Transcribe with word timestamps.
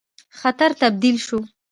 خطر 0.39 0.69
تبدیل 0.81 1.15
شو. 1.27 1.39